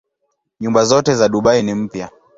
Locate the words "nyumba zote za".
0.61-1.27